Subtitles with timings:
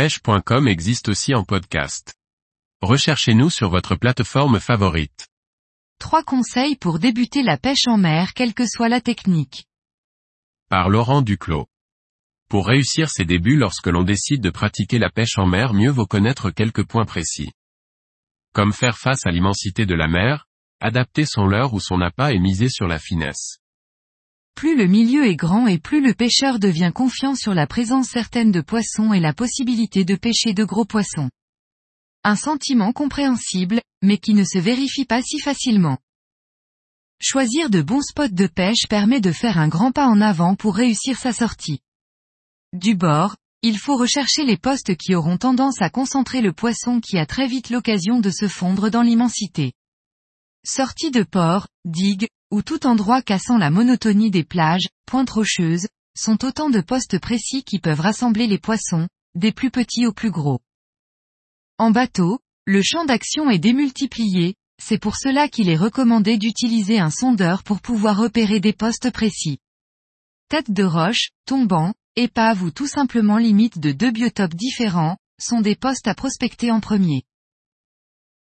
[0.00, 2.14] pêche.com existe aussi en podcast.
[2.80, 5.28] Recherchez-nous sur votre plateforme favorite.
[5.98, 9.66] Trois conseils pour débuter la pêche en mer quelle que soit la technique.
[10.70, 11.66] Par Laurent Duclos.
[12.48, 16.06] Pour réussir ses débuts lorsque l'on décide de pratiquer la pêche en mer mieux vaut
[16.06, 17.52] connaître quelques points précis.
[18.54, 20.46] Comme faire face à l'immensité de la mer,
[20.80, 23.58] adapter son leurre ou son appât et miser sur la finesse.
[24.60, 28.52] Plus le milieu est grand et plus le pêcheur devient confiant sur la présence certaine
[28.52, 31.30] de poissons et la possibilité de pêcher de gros poissons.
[32.24, 35.96] Un sentiment compréhensible, mais qui ne se vérifie pas si facilement.
[37.22, 40.76] Choisir de bons spots de pêche permet de faire un grand pas en avant pour
[40.76, 41.80] réussir sa sortie.
[42.74, 47.16] Du bord, il faut rechercher les postes qui auront tendance à concentrer le poisson qui
[47.16, 49.72] a très vite l'occasion de se fondre dans l'immensité.
[50.66, 56.44] Sortie de port, digue, ou tout endroit cassant la monotonie des plages, pointes rocheuses, sont
[56.44, 60.60] autant de postes précis qui peuvent rassembler les poissons, des plus petits aux plus gros.
[61.78, 67.10] En bateau, le champ d'action est démultiplié, c'est pour cela qu'il est recommandé d'utiliser un
[67.10, 69.58] sondeur pour pouvoir repérer des postes précis.
[70.48, 75.76] Tête de roche, tombant, épave ou tout simplement limite de deux biotopes différents, sont des
[75.76, 77.22] postes à prospecter en premier.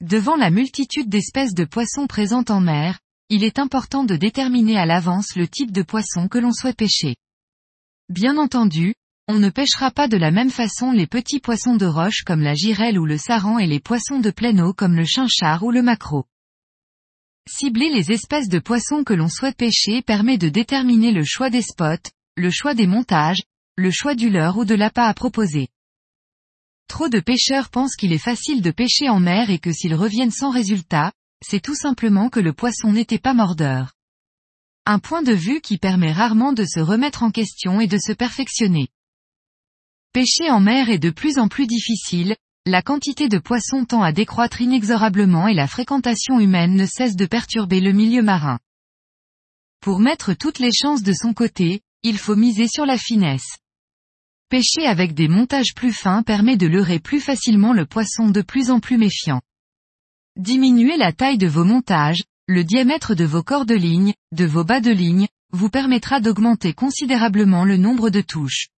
[0.00, 2.98] Devant la multitude d'espèces de poissons présentes en mer,
[3.30, 7.16] il est important de déterminer à l'avance le type de poisson que l'on souhaite pêcher.
[8.08, 8.94] Bien entendu,
[9.26, 12.54] on ne pêchera pas de la même façon les petits poissons de roche comme la
[12.54, 15.82] girelle ou le saran et les poissons de pleine eau comme le chinchard ou le
[15.82, 16.24] maquereau.
[17.46, 21.62] Cibler les espèces de poissons que l'on souhaite pêcher permet de déterminer le choix des
[21.62, 23.42] spots, le choix des montages,
[23.76, 25.68] le choix du leurre ou de l'appât à proposer.
[26.88, 30.30] Trop de pêcheurs pensent qu'il est facile de pêcher en mer et que s'ils reviennent
[30.30, 31.12] sans résultat,
[31.44, 33.92] c'est tout simplement que le poisson n'était pas mordeur.
[34.86, 38.12] Un point de vue qui permet rarement de se remettre en question et de se
[38.12, 38.88] perfectionner.
[40.12, 42.36] Pêcher en mer est de plus en plus difficile,
[42.66, 47.26] la quantité de poissons tend à décroître inexorablement et la fréquentation humaine ne cesse de
[47.26, 48.58] perturber le milieu marin.
[49.80, 53.58] Pour mettre toutes les chances de son côté, il faut miser sur la finesse.
[54.48, 58.70] Pêcher avec des montages plus fins permet de leurrer plus facilement le poisson de plus
[58.70, 59.40] en plus méfiant.
[60.38, 64.62] Diminuer la taille de vos montages, le diamètre de vos corps de ligne, de vos
[64.62, 68.68] bas de ligne, vous permettra d'augmenter considérablement le nombre de touches.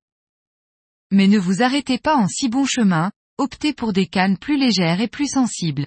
[1.10, 5.02] Mais ne vous arrêtez pas en si bon chemin, optez pour des cannes plus légères
[5.02, 5.86] et plus sensibles.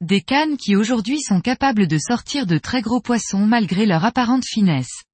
[0.00, 4.44] Des cannes qui aujourd'hui sont capables de sortir de très gros poissons malgré leur apparente
[4.44, 5.04] finesse.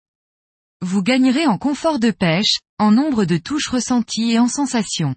[0.80, 5.14] Vous gagnerez en confort de pêche, en nombre de touches ressenties et en sensations.